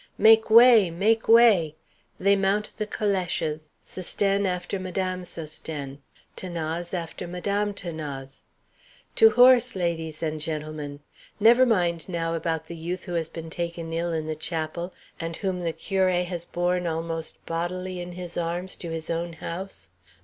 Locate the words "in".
14.11-14.25, 17.99-18.13